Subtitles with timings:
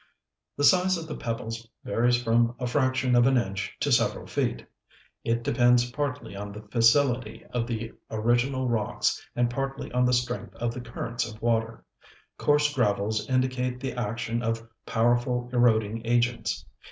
[0.57, 4.65] The size of the pebbles varies from a fraction of an inch to several feet;
[5.23, 10.55] it depends partly on the fissility of the original rocks and partly on the strength
[10.55, 11.85] of the currents of water;
[12.39, 16.65] coarse gravels indicate the action of powerful eroding agents.